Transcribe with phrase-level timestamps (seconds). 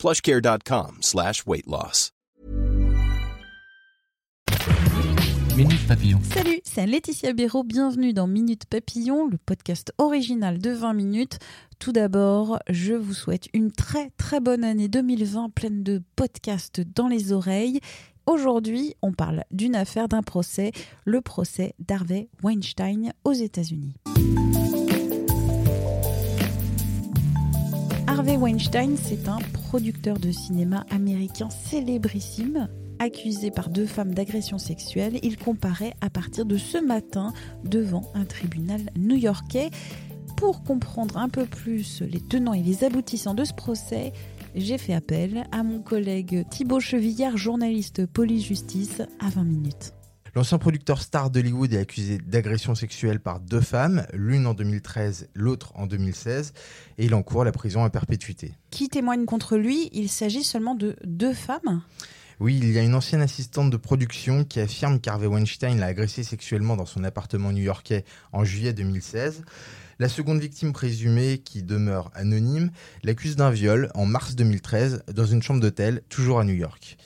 [0.00, 2.10] plushcare.com slash weight loss.
[5.56, 6.20] Minute Papillon.
[6.22, 7.64] Salut, c'est Laetitia Béraud.
[7.64, 11.38] Bienvenue dans Minute Papillon, le podcast original de 20 minutes.
[11.78, 17.08] Tout d'abord, je vous souhaite une très très bonne année 2020 pleine de podcasts dans
[17.08, 17.80] les oreilles.
[18.24, 20.72] Aujourd'hui, on parle d'une affaire, d'un procès,
[21.04, 23.96] le procès d'Harvey Weinstein aux États-Unis.
[28.10, 32.68] Harvey Weinstein, c'est un producteur de cinéma américain célébrissime.
[32.98, 38.24] Accusé par deux femmes d'agression sexuelle, il comparaît à partir de ce matin devant un
[38.24, 39.70] tribunal new-yorkais.
[40.36, 44.12] Pour comprendre un peu plus les tenants et les aboutissants de ce procès,
[44.56, 49.94] j'ai fait appel à mon collègue Thibaut Chevillard, journaliste police-justice, à 20 minutes.
[50.34, 55.72] L'ancien producteur star d'Hollywood est accusé d'agression sexuelle par deux femmes, l'une en 2013, l'autre
[55.74, 56.52] en 2016,
[56.98, 58.52] et il encourt la prison à perpétuité.
[58.70, 59.90] Qui témoigne contre lui?
[59.92, 61.82] Il s'agit seulement de deux femmes?
[62.38, 66.22] Oui, il y a une ancienne assistante de production qui affirme qu'Harvey Weinstein l'a agressé
[66.22, 69.42] sexuellement dans son appartement new-yorkais en juillet 2016.
[69.98, 72.70] La seconde victime présumée, qui demeure anonyme,
[73.02, 76.96] l'accuse d'un viol en mars 2013 dans une chambre d'hôtel, toujours à New York.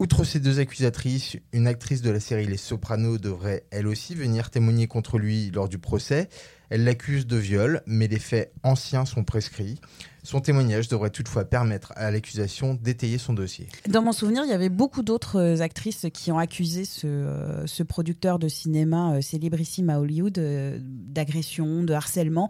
[0.00, 4.48] Outre ces deux accusatrices, une actrice de la série Les Sopranos devrait elle aussi venir
[4.48, 6.30] témoigner contre lui lors du procès.
[6.70, 9.78] Elle l'accuse de viol, mais les faits anciens sont prescrits.
[10.22, 13.68] Son témoignage devrait toutefois permettre à l'accusation d'étayer son dossier.
[13.90, 17.66] Dans mon souvenir, il y avait beaucoup d'autres euh, actrices qui ont accusé ce, euh,
[17.66, 20.40] ce producteur de cinéma euh, célébrissime à Hollywood
[20.80, 22.48] d'agression, de harcèlement.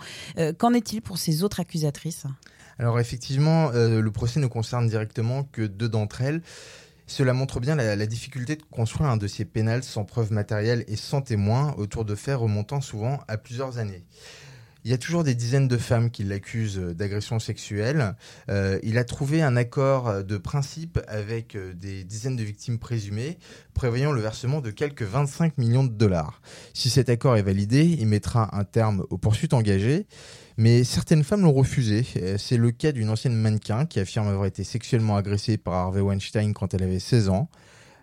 [0.59, 2.27] Qu'en est-il pour ces autres accusatrices?
[2.79, 6.43] Alors effectivement, le procès ne concerne directement que deux d'entre elles.
[7.11, 11.23] Cela montre bien la, difficulté de construire un dossier pénal sans preuve matérielle et sans
[11.23, 14.05] témoins autour de faits remontant souvent à plusieurs années.
[14.85, 18.15] Il y a toujours des dizaines de femmes qui l'accusent d'agression sexuelle.
[18.49, 23.39] Euh, il a trouvé un accord de principe avec euh, des dizaines de victimes présumées,
[23.75, 26.41] prévoyant le versement de quelques 25 millions de dollars.
[26.73, 30.07] Si cet accord est validé, il mettra un terme aux poursuites engagées.
[30.57, 32.05] Mais certaines femmes l'ont refusé.
[32.17, 36.01] Euh, c'est le cas d'une ancienne mannequin qui affirme avoir été sexuellement agressée par Harvey
[36.01, 37.49] Weinstein quand elle avait 16 ans.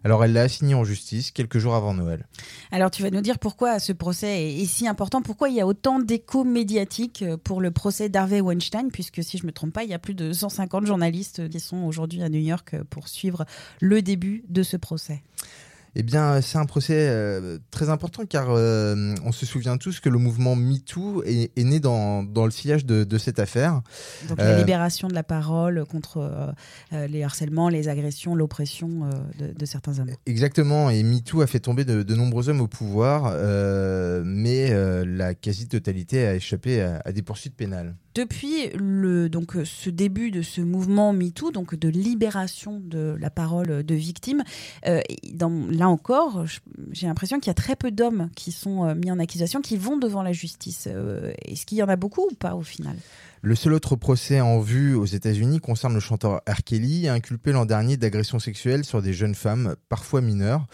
[0.08, 2.26] Alors elle l'a assigné en justice quelques jours avant Noël.
[2.72, 5.68] Alors tu vas nous dire pourquoi ce procès est, si important, pourquoi il y a
[5.68, 9.74] autant d'écho médiatique euh, pour le procès d'Harvey Weinstein, puisque si je ne me trompe
[9.74, 12.86] pas, il y a plus de 150 journalistes qui sont aujourd'hui à New York euh,
[12.90, 13.44] pour suivre
[13.82, 15.24] le début de ce procès.
[16.00, 20.10] Eh bien, c'est un procès euh, très important car euh, on se souvient tous que
[20.10, 23.82] le mouvement MeToo est, est né dans, dans, le sillage de, de, cette affaire.
[24.30, 26.54] Donc la libération de la parole contre
[26.94, 29.10] euh, les harcèlements, les agressions, l'oppression
[29.40, 30.12] de, de, certains hommes.
[30.28, 33.34] Exactement, et MeToo a fait tomber de, nombreux hommes au pouvoir,
[34.24, 34.70] mais
[35.04, 37.96] la quasi-totalité a échappé à, à des poursuites pénales.
[38.18, 43.84] Depuis le, donc, ce début de ce mouvement MeToo, donc de libération de la parole
[43.84, 44.44] de victimes,
[44.88, 45.02] euh,
[45.70, 46.44] là encore,
[46.94, 49.78] j'ai l'impression qu'il y a très peu d'hommes qui sont euh, mis en accusation, qui
[49.78, 50.88] vont devant la justice.
[50.88, 52.96] Euh, Est-ce qu'il y en a beaucoup ou pas au final?
[53.44, 56.64] Le seul autre procès en vue aux États-Unis concerne le chanteur R.
[56.66, 60.66] Kelly, inculpé l'an dernier d'agression sexuelle sur des jeunes femmes, parfois mineures.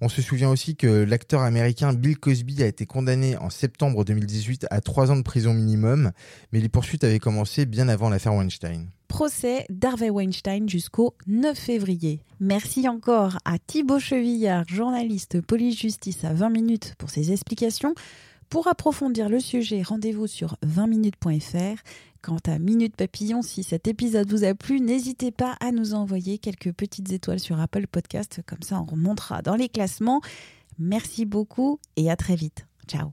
[0.00, 4.66] On se souvient aussi que l'acteur américain Bill Cosby a été condamné en septembre 2018
[4.70, 6.12] à trois ans de prison minimum,
[6.52, 8.88] mais les poursuites avaient commencé bien avant l'affaire Weinstein.
[9.08, 12.20] Procès d'Harvey Weinstein jusqu'au 9 février.
[12.40, 17.94] Merci encore à Thibaut Chevillard, journaliste police-justice à 20 minutes pour ses explications.
[18.48, 21.82] Pour approfondir le sujet, rendez-vous sur 20minutes.fr.
[22.22, 26.38] Quant à Minute Papillon, si cet épisode vous a plu, n'hésitez pas à nous envoyer
[26.38, 30.20] quelques petites étoiles sur Apple Podcast, comme ça on remontera dans les classements.
[30.78, 32.66] Merci beaucoup et à très vite.
[32.88, 33.12] Ciao.